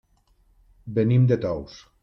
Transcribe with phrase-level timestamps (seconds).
[0.99, 1.81] Venim de Tous.